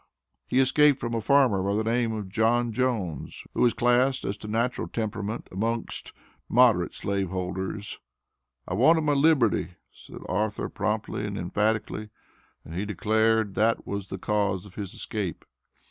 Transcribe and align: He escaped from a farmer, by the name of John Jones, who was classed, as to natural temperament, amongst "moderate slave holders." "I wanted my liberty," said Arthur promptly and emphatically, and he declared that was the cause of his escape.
He 0.47 0.57
escaped 0.59 0.99
from 0.99 1.13
a 1.13 1.21
farmer, 1.21 1.61
by 1.61 1.75
the 1.75 1.83
name 1.83 2.11
of 2.11 2.27
John 2.27 2.71
Jones, 2.71 3.43
who 3.53 3.61
was 3.61 3.75
classed, 3.75 4.25
as 4.25 4.35
to 4.37 4.47
natural 4.47 4.87
temperament, 4.87 5.47
amongst 5.51 6.11
"moderate 6.49 6.95
slave 6.95 7.29
holders." 7.29 7.99
"I 8.67 8.73
wanted 8.73 9.01
my 9.01 9.13
liberty," 9.13 9.75
said 9.91 10.21
Arthur 10.27 10.69
promptly 10.69 11.27
and 11.27 11.37
emphatically, 11.37 12.09
and 12.65 12.73
he 12.73 12.83
declared 12.83 13.53
that 13.53 13.85
was 13.85 14.09
the 14.09 14.17
cause 14.17 14.65
of 14.65 14.73
his 14.73 14.95
escape. 14.95 15.45